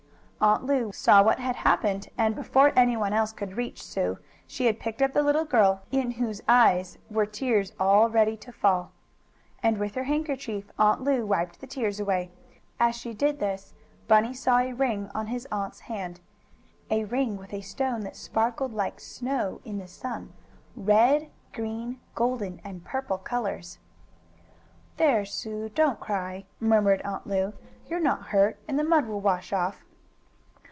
[0.43, 4.65] Aunt Lu saw what had happened, and, before any one else could reach Sue, she
[4.65, 8.91] had picked up the little girl, in whose eyes were tears all ready to fall.
[9.61, 12.31] And with her handkerchief Aunt Lu wiped the tears away.
[12.79, 13.75] As she did this
[14.07, 16.21] Bunny saw a ring on his aunt's hand
[16.89, 20.33] a ring with a stone that sparkled like snow in the sun
[20.75, 23.77] red, green, golden and purple colors.
[24.97, 25.69] "There, Sue!
[25.69, 27.53] Don't cry!" murmured Aunt Lu.
[27.87, 29.85] "You're not hurt, and the mud will wash off."